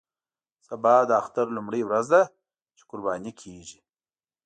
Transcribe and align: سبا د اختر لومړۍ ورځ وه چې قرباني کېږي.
سبا 0.67 0.95
د 1.09 1.11
اختر 1.21 1.45
لومړۍ 1.57 1.81
ورځ 1.85 2.07
وه 2.13 2.21
چې 2.77 2.83
قرباني 2.89 3.31
کېږي. 3.41 3.79